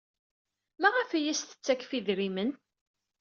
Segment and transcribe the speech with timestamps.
[0.81, 2.51] Maɣef ay as-tettakf idrimen?